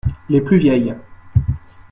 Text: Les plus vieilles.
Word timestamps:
Les 0.29 0.41
plus 0.41 0.57
vieilles. 0.57 0.95